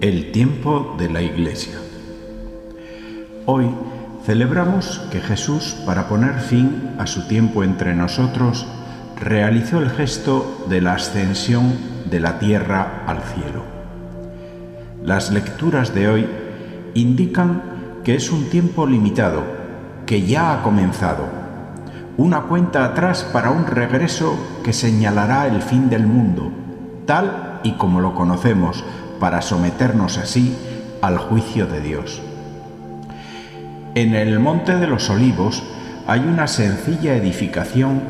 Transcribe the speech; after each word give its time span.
El 0.00 0.32
tiempo 0.32 0.94
de 0.96 1.10
la 1.10 1.20
Iglesia. 1.20 1.74
Hoy 3.44 3.66
celebramos 4.24 4.98
que 5.12 5.20
Jesús, 5.20 5.76
para 5.84 6.08
poner 6.08 6.40
fin 6.40 6.94
a 6.98 7.06
su 7.06 7.28
tiempo 7.28 7.64
entre 7.64 7.94
nosotros, 7.94 8.66
realizó 9.16 9.78
el 9.78 9.90
gesto 9.90 10.64
de 10.70 10.80
la 10.80 10.94
ascensión 10.94 11.74
de 12.10 12.18
la 12.18 12.38
tierra 12.38 13.04
al 13.06 13.18
cielo. 13.18 13.62
Las 15.04 15.30
lecturas 15.32 15.94
de 15.94 16.08
hoy 16.08 16.26
indican 16.94 17.62
que 18.02 18.14
es 18.14 18.32
un 18.32 18.48
tiempo 18.48 18.86
limitado, 18.86 19.42
que 20.06 20.22
ya 20.22 20.54
ha 20.54 20.62
comenzado, 20.62 21.26
una 22.16 22.44
cuenta 22.44 22.86
atrás 22.86 23.28
para 23.34 23.50
un 23.50 23.66
regreso 23.66 24.34
que 24.64 24.72
señalará 24.72 25.46
el 25.46 25.60
fin 25.60 25.90
del 25.90 26.06
mundo, 26.06 26.50
tal 27.04 27.60
y 27.64 27.72
como 27.72 28.00
lo 28.00 28.14
conocemos, 28.14 28.82
para 29.20 29.42
someternos 29.42 30.18
así 30.18 30.56
al 31.00 31.18
juicio 31.18 31.66
de 31.66 31.80
Dios. 31.80 32.20
En 33.94 34.14
el 34.14 34.40
Monte 34.40 34.76
de 34.76 34.86
los 34.88 35.10
Olivos 35.10 35.62
hay 36.06 36.20
una 36.20 36.48
sencilla 36.48 37.14
edificación 37.14 38.00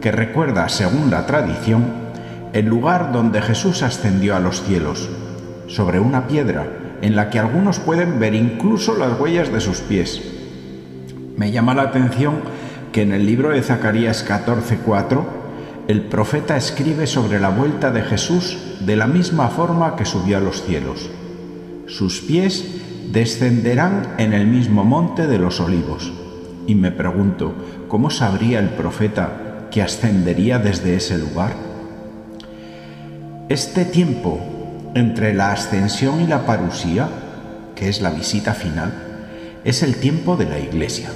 que 0.00 0.12
recuerda, 0.12 0.68
según 0.68 1.10
la 1.10 1.24
tradición, 1.24 1.84
el 2.52 2.66
lugar 2.66 3.12
donde 3.12 3.40
Jesús 3.40 3.82
ascendió 3.82 4.36
a 4.36 4.40
los 4.40 4.62
cielos, 4.62 5.08
sobre 5.68 6.00
una 6.00 6.26
piedra 6.26 6.66
en 7.02 7.16
la 7.16 7.30
que 7.30 7.38
algunos 7.38 7.78
pueden 7.78 8.18
ver 8.18 8.34
incluso 8.34 8.96
las 8.96 9.18
huellas 9.18 9.52
de 9.52 9.60
sus 9.60 9.80
pies. 9.80 10.22
Me 11.36 11.50
llama 11.50 11.74
la 11.74 11.82
atención 11.82 12.36
que 12.92 13.02
en 13.02 13.12
el 13.12 13.26
libro 13.26 13.50
de 13.50 13.62
Zacarías 13.62 14.26
14:4 14.26 15.45
el 15.88 16.02
profeta 16.02 16.56
escribe 16.56 17.06
sobre 17.06 17.38
la 17.38 17.48
vuelta 17.48 17.90
de 17.90 18.02
Jesús 18.02 18.58
de 18.80 18.96
la 18.96 19.06
misma 19.06 19.48
forma 19.48 19.94
que 19.94 20.04
subió 20.04 20.38
a 20.38 20.40
los 20.40 20.62
cielos. 20.62 21.10
Sus 21.86 22.20
pies 22.20 22.64
descenderán 23.12 24.14
en 24.18 24.32
el 24.32 24.46
mismo 24.46 24.84
monte 24.84 25.26
de 25.26 25.38
los 25.38 25.60
olivos. 25.60 26.12
Y 26.66 26.74
me 26.74 26.90
pregunto, 26.90 27.54
¿cómo 27.86 28.10
sabría 28.10 28.58
el 28.58 28.70
profeta 28.70 29.68
que 29.70 29.82
ascendería 29.82 30.58
desde 30.58 30.96
ese 30.96 31.18
lugar? 31.18 31.54
Este 33.48 33.84
tiempo 33.84 34.40
entre 34.94 35.34
la 35.34 35.52
ascensión 35.52 36.20
y 36.20 36.26
la 36.26 36.46
parusía, 36.46 37.08
que 37.76 37.88
es 37.88 38.00
la 38.00 38.10
visita 38.10 38.54
final, 38.54 38.92
es 39.62 39.84
el 39.84 39.96
tiempo 39.96 40.36
de 40.36 40.46
la 40.46 40.58
iglesia. 40.58 41.10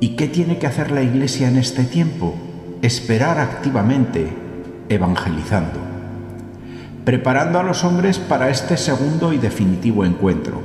¿Y 0.00 0.16
qué 0.16 0.28
tiene 0.28 0.58
que 0.58 0.66
hacer 0.66 0.90
la 0.90 1.02
Iglesia 1.02 1.48
en 1.48 1.56
este 1.56 1.84
tiempo? 1.84 2.34
Esperar 2.84 3.38
activamente, 3.38 4.30
evangelizando, 4.90 5.80
preparando 7.06 7.58
a 7.58 7.62
los 7.62 7.82
hombres 7.82 8.18
para 8.18 8.50
este 8.50 8.76
segundo 8.76 9.32
y 9.32 9.38
definitivo 9.38 10.04
encuentro. 10.04 10.60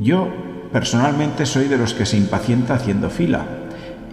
Yo 0.00 0.32
personalmente 0.72 1.44
soy 1.44 1.68
de 1.68 1.76
los 1.76 1.92
que 1.92 2.06
se 2.06 2.16
impacienta 2.16 2.76
haciendo 2.76 3.10
fila 3.10 3.44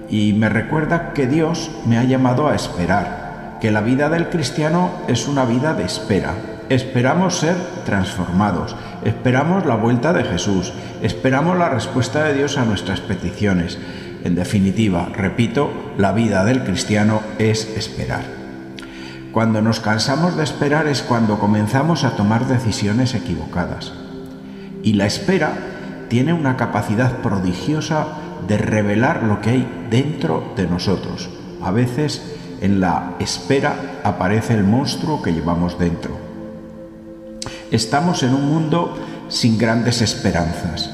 y 0.10 0.34
me 0.34 0.50
recuerda 0.50 1.14
que 1.14 1.26
Dios 1.26 1.72
me 1.86 1.98
ha 1.98 2.04
llamado 2.04 2.50
a 2.50 2.56
esperar, 2.56 3.58
que 3.62 3.72
la 3.72 3.80
vida 3.80 4.10
del 4.10 4.28
cristiano 4.28 4.92
es 5.08 5.30
una 5.30 5.46
vida 5.46 5.74
de 5.74 5.86
espera, 5.86 6.34
Esperamos 6.70 7.38
ser 7.38 7.56
transformados, 7.86 8.76
esperamos 9.06 9.66
la 9.66 9.76
vuelta 9.76 10.12
de 10.12 10.26
Jesús, 10.26 10.74
esperamos 11.02 11.58
la 11.58 11.70
respuesta 11.70 12.26
de 12.26 12.34
Dios 12.34 12.58
a 12.58 12.66
nuestras 12.66 13.00
peticiones. 13.00 13.80
En 14.24 14.36
definitiva, 14.36 15.10
repito, 15.14 15.72
la 15.98 16.12
vida 16.12 16.44
del 16.46 16.64
cristiano 16.64 17.22
es 17.38 17.68
esperar. 17.78 18.24
Cuando 19.32 19.62
nos 19.62 19.80
cansamos 19.80 20.36
de 20.36 20.44
esperar 20.44 20.88
es 20.88 21.02
cuando 21.02 21.40
comenzamos 21.40 22.04
a 22.04 22.16
tomar 22.16 22.48
decisiones 22.48 23.14
equivocadas. 23.14 23.94
Y 24.84 24.94
la 24.94 25.06
espera 25.06 25.54
tiene 26.10 26.34
una 26.34 26.58
capacidad 26.58 27.18
prodigiosa 27.18 28.08
de 28.48 28.58
revelar 28.58 29.24
lo 29.24 29.42
que 29.42 29.52
hay 29.52 29.88
dentro 29.90 30.54
de 30.56 30.68
nosotros. 30.68 31.30
A 31.62 31.72
veces 31.72 32.22
en 32.62 32.80
la 32.80 33.14
espera 33.20 33.76
aparece 34.04 34.54
el 34.54 34.64
monstruo 34.64 35.22
que 35.22 35.34
llevamos 35.34 35.78
dentro. 35.78 36.18
Estamos 37.72 38.24
en 38.24 38.34
un 38.34 38.48
mundo 38.50 38.98
sin 39.28 39.58
grandes 39.58 40.02
esperanzas, 40.02 40.90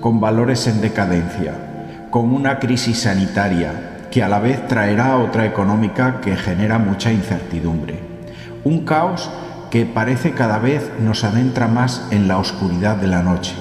con 0.00 0.20
valores 0.20 0.66
en 0.66 0.80
decadencia, 0.80 1.54
con 2.10 2.32
una 2.32 2.58
crisis 2.58 3.00
sanitaria 3.00 4.06
que 4.10 4.22
a 4.22 4.28
la 4.28 4.38
vez 4.38 4.66
traerá 4.66 5.18
otra 5.18 5.46
económica 5.46 6.20
que 6.20 6.36
genera 6.36 6.78
mucha 6.78 7.12
incertidumbre. 7.12 8.00
Un 8.64 8.84
caos 8.84 9.30
que 9.70 9.86
parece 9.86 10.32
cada 10.32 10.58
vez 10.58 10.90
nos 11.00 11.24
adentra 11.24 11.68
más 11.68 12.06
en 12.10 12.28
la 12.28 12.38
oscuridad 12.38 12.96
de 12.96 13.06
la 13.06 13.22
noche. 13.22 13.54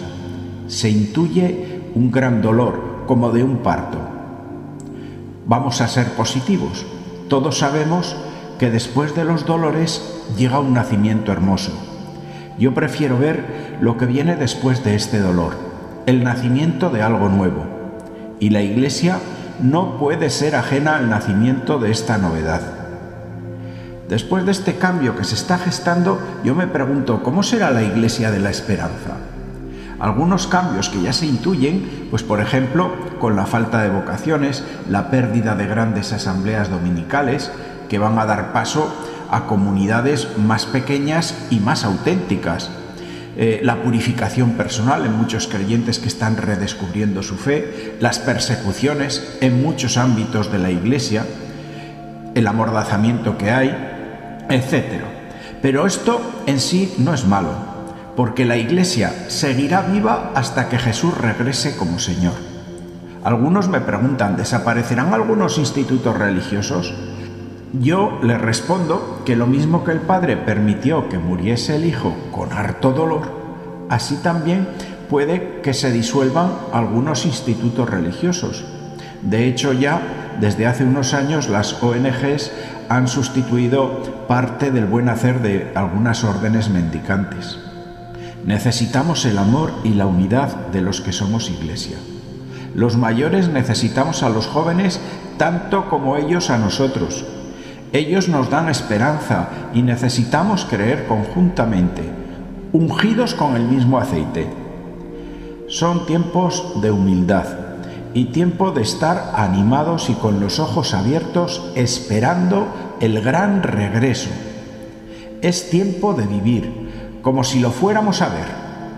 Se 0.68 0.90
intuye 0.90 1.82
un 1.96 2.12
gran 2.12 2.42
dolor, 2.42 3.04
como 3.08 3.32
de 3.32 3.44
un 3.44 3.58
parto. 3.58 4.00
Vamos 5.46 5.82
a 5.82 5.88
ser 5.88 6.08
positivos. 6.14 6.86
Todos 7.30 7.60
sabemos 7.60 8.16
que 8.60 8.70
después 8.70 9.16
de 9.16 9.24
los 9.24 9.46
dolores 9.46 10.24
llega 10.38 10.60
un 10.60 10.74
nacimiento 10.74 11.32
hermoso 11.32 11.72
yo 12.60 12.74
prefiero 12.74 13.20
ver 13.20 13.78
lo 13.82 13.98
que 13.98 14.06
viene 14.06 14.36
después 14.36 14.84
de 14.84 14.96
este 14.96 15.20
dolor, 15.20 15.54
el 16.08 16.24
nacimiento 16.24 16.90
de 16.90 17.04
algo 17.04 17.30
nuevo. 17.30 17.77
Y 18.40 18.50
la 18.50 18.62
Iglesia 18.62 19.20
no 19.62 19.98
puede 19.98 20.30
ser 20.30 20.56
ajena 20.56 20.96
al 20.96 21.10
nacimiento 21.10 21.80
de 21.80 21.92
esta 21.92 22.18
novedad. 22.18 22.62
Después 24.08 24.46
de 24.46 24.52
este 24.52 24.76
cambio 24.76 25.16
que 25.16 25.24
se 25.24 25.36
está 25.36 25.58
gestando, 25.58 26.20
yo 26.44 26.56
me 26.56 26.68
pregunto, 26.68 27.24
¿cómo 27.24 27.44
será 27.44 27.72
la 27.72 27.84
Iglesia 27.84 28.32
de 28.32 28.40
la 28.40 28.50
Esperanza? 28.50 29.18
Algunos 30.00 30.48
cambios 30.48 30.90
que 30.90 31.02
ya 31.02 31.12
se 31.12 31.26
intuyen, 31.26 32.08
pues 32.12 32.22
por 32.22 32.40
ejemplo, 32.40 32.92
con 33.20 33.36
la 33.36 33.48
falta 33.48 33.82
de 33.82 33.90
vocaciones, 33.90 34.64
la 34.90 35.10
pérdida 35.10 35.56
de 35.56 35.66
grandes 35.66 36.14
asambleas 36.14 36.70
dominicales, 36.70 37.52
que 37.90 37.98
van 37.98 38.18
a 38.20 38.26
dar 38.26 38.54
paso 38.54 38.94
a 39.32 39.46
comunidades 39.46 40.38
más 40.38 40.66
pequeñas 40.66 41.36
y 41.50 41.60
más 41.60 41.84
auténticas. 41.84 42.70
Eh, 43.40 43.60
la 43.62 43.84
purificación 43.84 44.54
personal 44.54 45.06
en 45.06 45.16
muchos 45.16 45.48
creyentes 45.48 46.00
que 46.00 46.08
están 46.08 46.38
redescubriendo 46.38 47.22
su 47.22 47.38
fe, 47.38 47.96
las 48.00 48.18
persecuciones 48.18 49.38
en 49.42 49.62
muchos 49.62 49.98
ámbitos 49.98 50.52
de 50.52 50.58
la 50.58 50.72
Iglesia, 50.72 51.24
el 52.34 52.48
amordazamiento 52.48 53.38
que 53.38 53.52
hay, 53.52 53.70
etc. 54.50 55.04
Pero 55.62 55.86
esto 55.86 56.20
en 56.48 56.60
sí 56.60 56.96
no 56.98 57.14
es 57.14 57.26
malo, 57.26 57.52
porque 58.16 58.44
la 58.44 58.58
Iglesia 58.58 59.14
seguirá 59.28 59.82
viva 59.82 60.32
hasta 60.34 60.68
que 60.68 60.80
Jesús 60.80 61.16
regrese 61.16 61.78
como 61.78 62.00
Señor. 62.00 62.34
Algunos 63.24 63.68
me 63.68 63.82
preguntan, 63.82 64.36
¿desaparecerán 64.36 65.14
algunos 65.14 65.60
institutos 65.60 66.18
religiosos? 66.18 66.92
Yo 67.74 68.20
le 68.24 68.38
respondo 68.38 69.24
que 69.26 69.36
lo 69.36 69.46
mismo 69.46 69.84
que 69.84 69.92
el 69.92 70.00
Padre 70.00 70.38
permitió 70.38 71.10
que 71.10 71.18
muriese 71.18 71.76
el 71.76 71.86
Hijo 71.86 72.16
con 72.32 72.54
harto 72.54 72.94
dolor, 72.94 73.86
así 73.90 74.16
también 74.24 74.70
puede 75.10 75.60
que 75.62 75.74
se 75.74 75.92
disuelvan 75.92 76.52
algunos 76.72 77.26
institutos 77.26 77.90
religiosos. 77.90 78.66
De 79.22 79.48
hecho, 79.48 79.74
ya 79.74 80.38
desde 80.40 80.66
hace 80.66 80.86
unos 80.86 81.14
años 81.14 81.50
las 81.50 81.84
ONGs 81.84 82.52
han 82.88 83.10
sustituido 83.10 84.26
parte 84.30 84.72
del 84.72 84.86
buen 84.86 85.10
hacer 85.10 85.42
de 85.42 85.72
algunas 85.76 86.24
órdenes 86.24 86.70
mendicantes. 86.70 87.60
Necesitamos 88.46 89.26
el 89.26 89.38
amor 89.38 89.74
y 89.84 89.90
la 89.90 90.06
unidad 90.06 90.68
de 90.68 90.80
los 90.80 91.02
que 91.02 91.12
somos 91.12 91.50
iglesia. 91.50 91.98
Los 92.76 92.96
mayores 92.96 93.50
necesitamos 93.50 94.24
a 94.24 94.30
los 94.30 94.48
jóvenes 94.48 95.02
tanto 95.38 95.90
como 95.90 96.16
ellos 96.16 96.50
a 96.50 96.58
nosotros 96.58 97.26
ellos 97.94 98.28
nos 98.28 98.50
dan 98.50 98.70
esperanza 98.70 99.48
y 99.74 99.82
necesitamos 99.82 100.66
creer 100.66 101.08
conjuntamente, 101.08 102.04
ungidos 102.74 103.34
con 103.34 103.56
el 103.56 103.64
mismo 103.64 103.98
aceite. 103.98 104.48
Son 105.68 106.06
tiempos 106.06 106.82
de 106.82 106.92
humildad 106.92 107.46
y 108.14 108.26
tiempo 108.26 108.72
de 108.72 108.82
estar 108.82 109.32
animados 109.36 110.10
y 110.10 110.14
con 110.14 110.40
los 110.40 110.60
ojos 110.60 110.94
abiertos 110.94 111.72
esperando 111.76 112.68
el 113.00 113.22
gran 113.22 113.64
regreso. 113.64 114.30
Es 115.42 115.70
tiempo 115.70 116.14
de 116.14 116.26
vivir 116.26 117.20
como 117.22 117.44
si 117.44 117.60
lo 117.60 117.72
fuéramos 117.72 118.22
a 118.22 118.30
ver, 118.30 118.48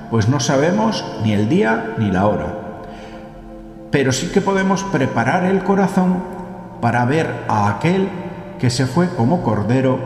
pues 0.09 0.29
no 0.29 0.39
sabemos 0.39 1.03
ni 1.23 1.33
el 1.33 1.49
día 1.49 1.95
ni 1.97 2.11
la 2.11 2.27
hora. 2.27 2.55
Pero 3.91 4.11
sí 4.11 4.27
que 4.27 4.41
podemos 4.41 4.83
preparar 4.83 5.45
el 5.45 5.63
corazón 5.63 6.23
para 6.81 7.05
ver 7.05 7.45
a 7.47 7.69
aquel 7.69 8.07
que 8.59 8.69
se 8.69 8.85
fue 8.85 9.09
como 9.09 9.41
cordero 9.41 9.99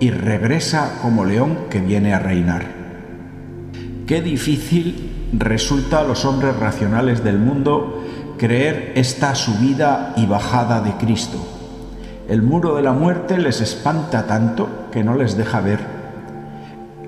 y 0.00 0.10
regresa 0.10 0.98
como 1.02 1.24
león 1.24 1.58
que 1.68 1.80
viene 1.80 2.14
a 2.14 2.18
reinar. 2.18 2.64
Qué 4.06 4.22
difícil 4.22 5.28
resulta 5.32 6.00
a 6.00 6.04
los 6.04 6.24
hombres 6.24 6.56
racionales 6.56 7.22
del 7.22 7.38
mundo 7.38 8.04
creer 8.38 8.92
esta 8.96 9.34
subida 9.34 10.14
y 10.16 10.26
bajada 10.26 10.80
de 10.80 10.92
Cristo. 10.94 11.38
El 12.28 12.42
muro 12.42 12.74
de 12.74 12.82
la 12.82 12.92
muerte 12.92 13.36
les 13.36 13.60
espanta 13.60 14.26
tanto 14.26 14.88
que 14.90 15.04
no 15.04 15.14
les 15.14 15.36
deja 15.36 15.60
ver. 15.60 16.00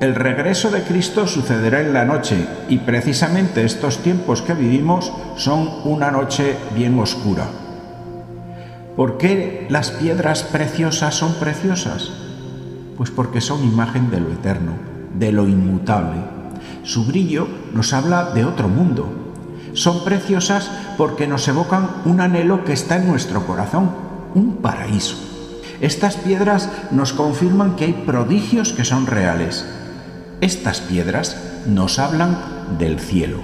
el 0.01 0.17
regreso 0.17 0.71
de 0.73 0.83
Cristo 0.83 1.29
sucederá 1.29 1.81
en 1.81 1.93
la 1.93 2.05
noche 2.05 2.45
y 2.69 2.79
precisamente 2.79 3.65
estos 3.65 3.99
tiempos 3.99 4.43
que 4.43 4.53
vivimos 4.53 5.13
son 5.37 5.69
una 5.85 6.11
noche 6.11 6.57
bien 6.75 6.99
oscura. 6.99 7.62
¿Por 8.97 9.17
qué 9.17 9.67
las 9.71 9.91
piedras 9.91 10.43
preciosas 10.43 11.15
son 11.15 11.33
preciosas? 11.35 12.11
Pues 12.99 13.11
porque 13.11 13.41
son 13.41 13.65
imagen 13.65 14.11
de 14.11 14.21
lo 14.21 14.31
eterno, 14.31 14.73
de 15.19 15.33
lo 15.33 15.49
inmutable. 15.49 16.21
Su 16.83 17.07
brillo 17.07 17.49
nos 17.73 17.95
habla 17.95 18.33
de 18.33 18.45
otro 18.45 18.69
mundo. 18.69 19.09
Son 19.73 20.05
preciosas 20.05 20.71
porque 20.99 21.27
nos 21.27 21.49
evocan 21.49 21.89
un 22.05 22.21
anhelo 22.21 22.65
que 22.65 22.75
está 22.75 22.97
en 22.97 23.09
nuestro 23.09 23.47
corazón, 23.47 23.91
un 24.35 24.57
paraíso. 24.57 25.17
Estas 25.81 26.17
piedras 26.17 26.69
nos 26.91 27.15
confirman 27.15 27.77
que 27.77 27.87
hay 27.87 27.93
prodigios 27.95 28.75
que 28.75 28.85
son 28.85 29.07
reales. 29.07 29.65
Estas 30.43 30.81
piedras 30.81 31.37
nos 31.67 31.99
hablan 31.99 32.37
del 32.79 33.01
cielo. 33.01 33.39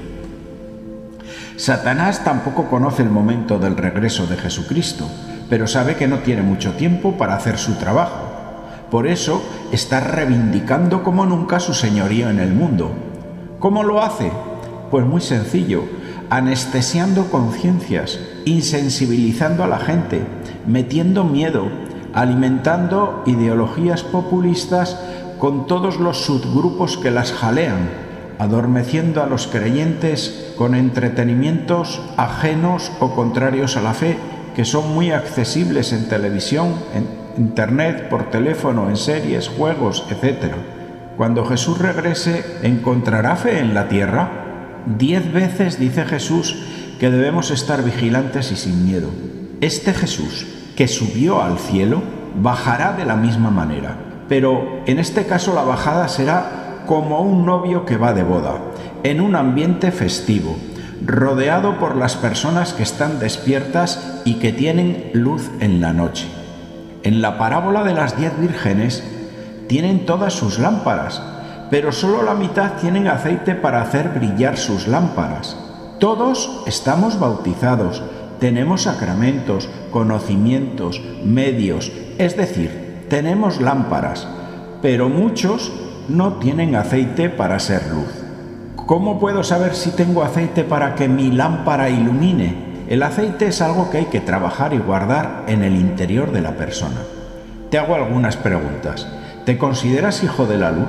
Satanás 1.56 2.22
tampoco 2.22 2.68
conoce 2.68 3.02
el 3.02 3.10
momento 3.10 3.58
del 3.58 3.76
regreso 3.76 4.26
de 4.26 4.36
Jesucristo, 4.36 5.08
pero 5.48 5.66
sabe 5.66 5.96
que 5.96 6.08
no 6.08 6.18
tiene 6.18 6.42
mucho 6.42 6.72
tiempo 6.72 7.16
para 7.16 7.34
hacer 7.34 7.58
su 7.58 7.74
trabajo. 7.74 8.28
Por 8.90 9.06
eso 9.06 9.42
está 9.72 10.00
reivindicando 10.00 11.02
como 11.02 11.26
nunca 11.26 11.60
su 11.60 11.74
señorío 11.74 12.30
en 12.30 12.40
el 12.40 12.52
mundo. 12.52 12.90
¿Cómo 13.58 13.82
lo 13.82 14.02
hace? 14.02 14.32
Pues 14.90 15.04
muy 15.04 15.20
sencillo, 15.20 15.84
anestesiando 16.30 17.30
conciencias, 17.30 18.18
insensibilizando 18.44 19.64
a 19.64 19.68
la 19.68 19.78
gente, 19.78 20.22
metiendo 20.66 21.24
miedo, 21.24 21.68
alimentando 22.14 23.22
ideologías 23.26 24.02
populistas 24.02 24.98
con 25.38 25.66
todos 25.66 25.98
los 25.98 26.24
subgrupos 26.24 26.96
que 26.96 27.10
las 27.10 27.32
jalean, 27.32 27.90
adormeciendo 28.38 29.22
a 29.22 29.26
los 29.26 29.46
creyentes 29.46 30.52
con 30.56 30.74
entretenimientos 30.74 32.00
ajenos 32.16 32.90
o 33.00 33.14
contrarios 33.14 33.76
a 33.76 33.82
la 33.82 33.94
fe, 33.94 34.16
que 34.58 34.64
son 34.64 34.92
muy 34.92 35.12
accesibles 35.12 35.92
en 35.92 36.08
televisión, 36.08 36.74
en 36.92 37.06
internet, 37.36 38.08
por 38.08 38.28
teléfono, 38.28 38.88
en 38.88 38.96
series, 38.96 39.46
juegos, 39.46 40.04
etc. 40.10 40.52
Cuando 41.16 41.44
Jesús 41.44 41.78
regrese, 41.78 42.44
¿encontrará 42.64 43.36
fe 43.36 43.60
en 43.60 43.72
la 43.72 43.86
tierra? 43.86 44.82
Diez 44.84 45.32
veces 45.32 45.78
dice 45.78 46.04
Jesús 46.06 46.56
que 46.98 47.08
debemos 47.08 47.52
estar 47.52 47.84
vigilantes 47.84 48.50
y 48.50 48.56
sin 48.56 48.84
miedo. 48.84 49.10
Este 49.60 49.94
Jesús 49.94 50.44
que 50.74 50.88
subió 50.88 51.40
al 51.40 51.60
cielo 51.60 52.02
bajará 52.34 52.94
de 52.94 53.04
la 53.04 53.14
misma 53.14 53.52
manera, 53.52 53.94
pero 54.28 54.80
en 54.86 54.98
este 54.98 55.26
caso 55.26 55.54
la 55.54 55.62
bajada 55.62 56.08
será 56.08 56.82
como 56.84 57.20
un 57.20 57.46
novio 57.46 57.86
que 57.86 57.96
va 57.96 58.12
de 58.12 58.24
boda, 58.24 58.58
en 59.04 59.20
un 59.20 59.36
ambiente 59.36 59.92
festivo, 59.92 60.56
rodeado 61.04 61.78
por 61.78 61.96
las 61.96 62.16
personas 62.16 62.72
que 62.72 62.82
están 62.82 63.18
despiertas 63.18 64.20
y 64.24 64.34
que 64.34 64.52
tienen 64.52 65.10
luz 65.12 65.50
en 65.60 65.80
la 65.80 65.92
noche. 65.92 66.26
En 67.02 67.22
la 67.22 67.38
parábola 67.38 67.84
de 67.84 67.94
las 67.94 68.16
diez 68.16 68.38
vírgenes 68.38 69.04
tienen 69.68 70.06
todas 70.06 70.32
sus 70.32 70.58
lámparas, 70.58 71.22
pero 71.70 71.92
solo 71.92 72.22
la 72.22 72.34
mitad 72.34 72.72
tienen 72.80 73.08
aceite 73.08 73.54
para 73.54 73.82
hacer 73.82 74.08
brillar 74.10 74.56
sus 74.56 74.88
lámparas. 74.88 75.56
Todos 76.00 76.62
estamos 76.66 77.18
bautizados, 77.18 78.02
tenemos 78.40 78.82
sacramentos, 78.82 79.68
conocimientos, 79.90 81.00
medios, 81.24 81.92
es 82.18 82.36
decir, 82.36 83.06
tenemos 83.08 83.60
lámparas, 83.60 84.26
pero 84.80 85.08
muchos 85.08 85.72
no 86.08 86.34
tienen 86.34 86.74
aceite 86.76 87.28
para 87.28 87.58
ser 87.58 87.86
luz. 87.92 88.17
¿Cómo 88.88 89.20
puedo 89.20 89.44
saber 89.44 89.74
si 89.74 89.90
tengo 89.90 90.22
aceite 90.22 90.64
para 90.64 90.94
que 90.94 91.08
mi 91.08 91.30
lámpara 91.30 91.90
ilumine? 91.90 92.86
El 92.88 93.02
aceite 93.02 93.48
es 93.48 93.60
algo 93.60 93.90
que 93.90 93.98
hay 93.98 94.04
que 94.06 94.20
trabajar 94.20 94.72
y 94.72 94.78
guardar 94.78 95.44
en 95.46 95.62
el 95.62 95.76
interior 95.76 96.32
de 96.32 96.40
la 96.40 96.52
persona. 96.52 96.96
Te 97.70 97.76
hago 97.76 97.94
algunas 97.94 98.38
preguntas. 98.38 99.06
¿Te 99.44 99.58
consideras 99.58 100.24
hijo 100.24 100.46
de 100.46 100.56
la 100.56 100.70
luz? 100.70 100.88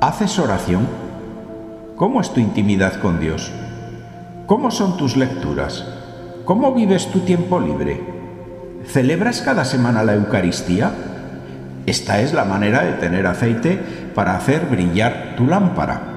¿Haces 0.00 0.40
oración? 0.40 0.88
¿Cómo 1.94 2.20
es 2.20 2.30
tu 2.30 2.40
intimidad 2.40 2.94
con 2.94 3.20
Dios? 3.20 3.52
¿Cómo 4.46 4.72
son 4.72 4.96
tus 4.96 5.16
lecturas? 5.16 5.86
¿Cómo 6.44 6.74
vives 6.74 7.12
tu 7.12 7.20
tiempo 7.20 7.60
libre? 7.60 8.02
¿Celebras 8.88 9.40
cada 9.40 9.64
semana 9.64 10.02
la 10.02 10.14
Eucaristía? 10.14 10.90
Esta 11.86 12.20
es 12.20 12.32
la 12.32 12.44
manera 12.44 12.82
de 12.82 12.94
tener 12.94 13.28
aceite 13.28 13.78
para 14.16 14.34
hacer 14.34 14.66
brillar 14.66 15.34
tu 15.36 15.46
lámpara. 15.46 16.09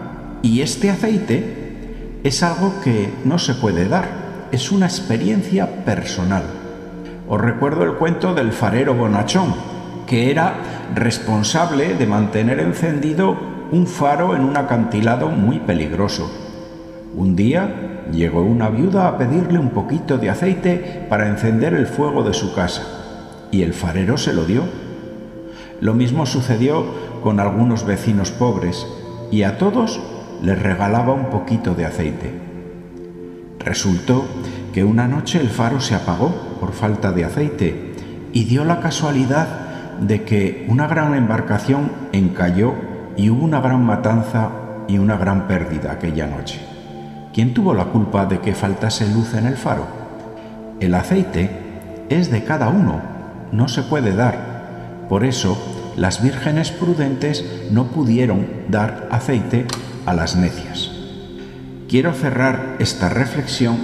Y 0.43 0.59
este 0.59 0.91
aceite 0.91 2.19
es 2.25 2.43
algo 2.43 2.73
que 2.83 3.09
no 3.23 3.39
se 3.39 3.53
puede 3.53 3.87
dar, 3.87 4.49
es 4.51 4.73
una 4.73 4.87
experiencia 4.87 5.85
personal. 5.85 6.43
Os 7.29 7.39
recuerdo 7.39 7.85
el 7.85 7.93
cuento 7.93 8.33
del 8.33 8.51
farero 8.51 8.93
bonachón, 8.93 9.55
que 10.05 10.31
era 10.31 10.55
responsable 10.93 11.95
de 11.95 12.05
mantener 12.07 12.59
encendido 12.59 13.37
un 13.71 13.87
faro 13.87 14.35
en 14.35 14.43
un 14.43 14.57
acantilado 14.57 15.29
muy 15.29 15.59
peligroso. 15.59 16.29
Un 17.15 17.37
día 17.37 18.03
llegó 18.11 18.41
una 18.41 18.67
viuda 18.67 19.07
a 19.07 19.17
pedirle 19.17 19.59
un 19.59 19.69
poquito 19.69 20.17
de 20.17 20.29
aceite 20.29 21.05
para 21.07 21.29
encender 21.29 21.73
el 21.73 21.87
fuego 21.87 22.21
de 22.21 22.33
su 22.33 22.53
casa, 22.53 22.83
y 23.49 23.61
el 23.61 23.73
farero 23.73 24.17
se 24.17 24.33
lo 24.33 24.43
dio. 24.43 24.63
Lo 25.79 25.93
mismo 25.93 26.25
sucedió 26.25 26.83
con 27.23 27.39
algunos 27.39 27.85
vecinos 27.85 28.31
pobres, 28.31 28.85
y 29.31 29.43
a 29.43 29.57
todos 29.57 30.01
les 30.43 30.61
regalaba 30.61 31.13
un 31.13 31.29
poquito 31.29 31.73
de 31.73 31.85
aceite. 31.85 32.31
Resultó 33.59 34.25
que 34.73 34.83
una 34.83 35.07
noche 35.07 35.39
el 35.39 35.47
faro 35.47 35.79
se 35.79 35.95
apagó 35.95 36.57
por 36.59 36.73
falta 36.73 37.13
de 37.13 37.23
aceite 37.23 37.93
y 38.33 38.43
dio 38.43 38.65
la 38.65 38.81
casualidad 38.81 39.47
de 40.01 40.23
que 40.23 40.65
una 40.67 40.87
gran 40.87 41.15
embarcación 41.15 41.89
encalló 42.11 42.73
y 43.15 43.29
hubo 43.29 43.45
una 43.45 43.61
gran 43.61 43.85
matanza 43.85 44.49
y 44.89 44.97
una 44.97 45.15
gran 45.15 45.47
pérdida 45.47 45.93
aquella 45.93 46.27
noche. 46.27 46.59
¿Quién 47.33 47.53
tuvo 47.53 47.73
la 47.73 47.85
culpa 47.85 48.25
de 48.25 48.39
que 48.39 48.53
faltase 48.53 49.07
luz 49.13 49.33
en 49.35 49.45
el 49.45 49.55
faro? 49.55 49.87
El 50.81 50.93
aceite 50.93 51.49
es 52.09 52.29
de 52.31 52.43
cada 52.43 52.67
uno, 52.67 53.01
no 53.53 53.69
se 53.69 53.83
puede 53.83 54.13
dar. 54.13 55.05
Por 55.07 55.23
eso, 55.23 55.57
las 55.95 56.21
vírgenes 56.21 56.71
prudentes 56.71 57.45
no 57.71 57.85
pudieron 57.85 58.45
dar 58.67 59.07
aceite 59.09 59.67
a 60.05 60.13
las 60.13 60.35
necias. 60.35 60.91
Quiero 61.87 62.13
cerrar 62.13 62.77
esta 62.79 63.09
reflexión 63.09 63.77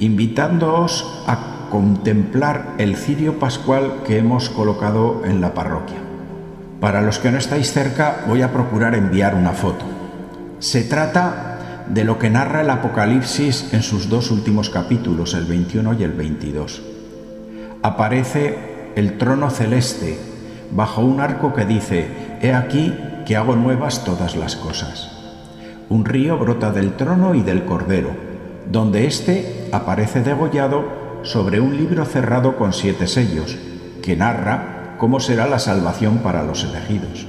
invitándoos 0.00 1.24
a 1.26 1.68
contemplar 1.70 2.74
el 2.78 2.96
cirio 2.96 3.38
pascual 3.38 4.02
que 4.06 4.18
hemos 4.18 4.48
colocado 4.48 5.22
en 5.24 5.40
la 5.40 5.54
parroquia. 5.54 5.98
Para 6.80 7.02
los 7.02 7.18
que 7.18 7.30
no 7.30 7.38
estáis 7.38 7.72
cerca, 7.72 8.24
voy 8.28 8.42
a 8.42 8.52
procurar 8.52 8.94
enviar 8.94 9.34
una 9.34 9.52
foto. 9.52 9.84
Se 10.60 10.82
trata 10.84 11.84
de 11.88 12.04
lo 12.04 12.18
que 12.18 12.30
narra 12.30 12.60
el 12.60 12.70
Apocalipsis 12.70 13.72
en 13.72 13.82
sus 13.82 14.08
dos 14.08 14.30
últimos 14.30 14.70
capítulos, 14.70 15.34
el 15.34 15.44
21 15.44 15.94
y 15.94 16.02
el 16.04 16.12
22. 16.12 16.82
Aparece 17.82 18.92
el 18.94 19.18
trono 19.18 19.50
celeste 19.50 20.18
bajo 20.70 21.00
un 21.00 21.20
arco 21.20 21.54
que 21.54 21.64
dice, 21.64 22.08
He 22.40 22.52
aquí 22.54 22.94
que 23.26 23.36
hago 23.36 23.56
nuevas 23.56 24.04
todas 24.04 24.36
las 24.36 24.56
cosas. 24.56 25.17
Un 25.90 26.04
río 26.04 26.36
brota 26.38 26.70
del 26.70 26.96
trono 26.96 27.34
y 27.34 27.40
del 27.40 27.64
cordero, 27.64 28.10
donde 28.70 29.06
éste 29.06 29.68
aparece 29.72 30.20
degollado 30.20 30.84
sobre 31.22 31.60
un 31.60 31.76
libro 31.76 32.04
cerrado 32.04 32.56
con 32.56 32.74
siete 32.74 33.06
sellos, 33.06 33.56
que 34.02 34.14
narra 34.14 34.96
cómo 34.98 35.18
será 35.18 35.46
la 35.46 35.58
salvación 35.58 36.18
para 36.18 36.42
los 36.42 36.64
elegidos. 36.64 37.26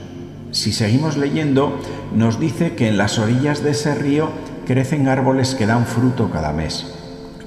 Si 0.52 0.74
seguimos 0.74 1.16
leyendo, 1.16 1.80
nos 2.14 2.40
dice 2.40 2.76
que 2.76 2.90
en 2.90 2.98
las 2.98 3.18
orillas 3.18 3.64
de 3.64 3.72
ese 3.72 3.96
río 3.96 4.30
crecen 4.66 5.08
árboles 5.08 5.56
que 5.56 5.66
dan 5.66 5.86
fruto 5.86 6.30
cada 6.30 6.52
mes, 6.52 6.94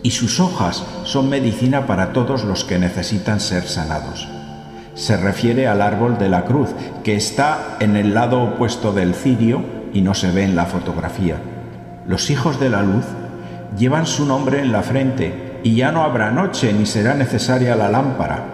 y 0.02 0.12
sus 0.12 0.40
hojas 0.40 0.82
son 1.04 1.28
medicina 1.28 1.86
para 1.86 2.14
todos 2.14 2.44
los 2.44 2.64
que 2.64 2.78
necesitan 2.78 3.38
ser 3.38 3.64
sanados. 3.64 4.28
Se 4.94 5.18
refiere 5.18 5.66
al 5.66 5.82
árbol 5.82 6.16
de 6.16 6.30
la 6.30 6.46
cruz, 6.46 6.70
que 7.04 7.16
está 7.16 7.76
en 7.80 7.96
el 7.96 8.14
lado 8.14 8.42
opuesto 8.42 8.92
del 8.92 9.14
cirio 9.14 9.81
y 9.92 10.00
no 10.00 10.14
se 10.14 10.30
ve 10.30 10.44
en 10.44 10.56
la 10.56 10.66
fotografía. 10.66 11.36
Los 12.06 12.30
hijos 12.30 12.58
de 12.58 12.70
la 12.70 12.82
luz 12.82 13.04
llevan 13.78 14.06
su 14.06 14.26
nombre 14.26 14.60
en 14.60 14.72
la 14.72 14.82
frente, 14.82 15.60
y 15.64 15.76
ya 15.76 15.92
no 15.92 16.02
habrá 16.02 16.30
noche 16.30 16.72
ni 16.72 16.86
será 16.86 17.14
necesaria 17.14 17.76
la 17.76 17.88
lámpara 17.88 18.52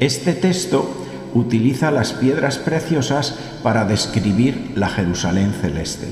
este 0.00 0.32
texto 0.32 0.90
utiliza 1.34 1.90
las 1.90 2.14
piedras 2.14 2.56
preciosas 2.56 3.38
para 3.62 3.84
describir 3.84 4.72
la 4.74 4.88
Jerusalén 4.88 5.52
celeste. 5.52 6.08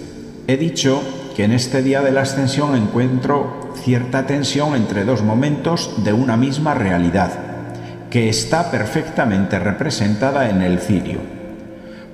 He 0.47 0.59
dicho 0.59 1.01
que 1.35 1.45
en 1.45 1.53
este 1.53 1.83
día 1.83 2.03
de 2.03 2.13
la 2.13 2.21
ascensión 2.21 2.77
encuentro 2.77 3.73
cierta 3.83 4.27
tensión 4.27 4.77
entre 4.77 5.05
dos 5.05 5.23
momentos 5.23 6.05
de 6.05 6.13
una 6.13 6.37
misma 6.37 6.75
realidad, 6.75 7.31
que 8.11 8.29
está 8.29 8.71
perfectamente 8.71 9.59
representada 9.59 10.51
en 10.51 10.61
el 10.61 10.81
cirio. 10.81 11.21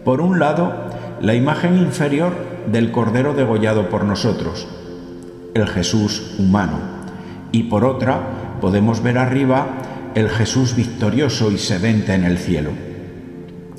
Por 0.04 0.20
un 0.20 0.38
lado, 0.38 0.90
la 1.24 1.34
imagen 1.34 1.78
inferior 1.78 2.34
del 2.70 2.92
Cordero 2.92 3.32
degollado 3.32 3.88
por 3.88 4.04
nosotros, 4.04 4.68
el 5.54 5.66
Jesús 5.66 6.34
humano, 6.38 6.78
y 7.50 7.62
por 7.62 7.86
otra 7.86 8.58
podemos 8.60 9.02
ver 9.02 9.16
arriba 9.16 9.68
el 10.14 10.28
Jesús 10.28 10.76
victorioso 10.76 11.50
y 11.50 11.56
sedente 11.56 12.12
en 12.12 12.24
el 12.24 12.36
cielo. 12.36 12.72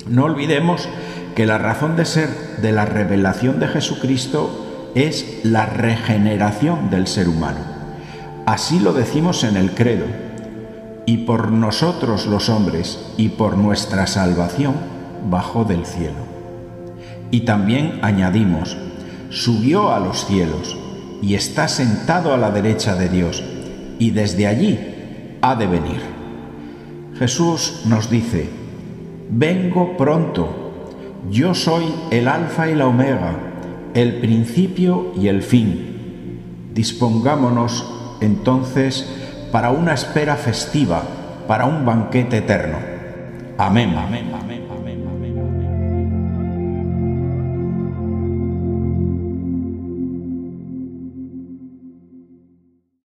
No 0.08 0.24
olvidemos 0.24 0.88
que 1.36 1.46
la 1.46 1.56
razón 1.58 1.94
de 1.94 2.04
ser 2.04 2.30
de 2.62 2.72
la 2.72 2.84
revelación 2.84 3.60
de 3.60 3.68
Jesucristo 3.68 4.90
es 4.96 5.42
la 5.44 5.66
regeneración 5.66 6.90
del 6.90 7.06
ser 7.06 7.28
humano. 7.28 7.60
Así 8.44 8.80
lo 8.80 8.92
decimos 8.92 9.44
en 9.44 9.56
el 9.56 9.70
credo. 9.70 10.06
Y 11.06 11.18
por 11.18 11.52
nosotros 11.52 12.26
los 12.26 12.48
hombres 12.48 12.98
y 13.16 13.28
por 13.28 13.56
nuestra 13.56 14.08
salvación 14.08 14.74
bajó 15.30 15.64
del 15.64 15.86
cielo. 15.86 16.25
Y 17.30 17.40
también 17.40 17.98
añadimos, 18.02 18.76
subió 19.30 19.92
a 19.92 20.00
los 20.00 20.26
cielos 20.26 20.76
y 21.22 21.34
está 21.34 21.68
sentado 21.68 22.32
a 22.32 22.36
la 22.36 22.50
derecha 22.50 22.94
de 22.94 23.08
Dios, 23.08 23.42
y 23.98 24.10
desde 24.10 24.46
allí 24.46 24.78
ha 25.40 25.54
de 25.56 25.66
venir. 25.66 26.00
Jesús 27.18 27.82
nos 27.86 28.10
dice, 28.10 28.48
vengo 29.30 29.96
pronto, 29.96 30.92
yo 31.30 31.54
soy 31.54 31.84
el 32.10 32.28
alfa 32.28 32.68
y 32.68 32.74
la 32.74 32.86
omega, 32.86 33.34
el 33.94 34.16
principio 34.20 35.12
y 35.18 35.28
el 35.28 35.42
fin. 35.42 36.72
Dispongámonos 36.74 37.90
entonces 38.20 39.08
para 39.50 39.70
una 39.70 39.94
espera 39.94 40.36
festiva, 40.36 41.02
para 41.48 41.64
un 41.64 41.86
banquete 41.86 42.38
eterno. 42.38 42.76
Amén. 43.56 43.94
amén. 43.96 44.45